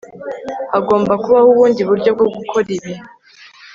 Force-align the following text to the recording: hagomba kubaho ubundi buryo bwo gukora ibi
hagomba 0.71 1.13
kubaho 1.23 1.47
ubundi 1.53 1.81
buryo 1.89 2.09
bwo 2.15 2.27
gukora 2.35 2.67
ibi 2.77 2.93